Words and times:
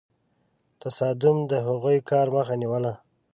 تصادم 0.81 1.37
د 1.51 1.53
هغوی 1.67 1.97
کار 2.09 2.27
مخه 2.35 2.55
نیوله. 2.61 2.93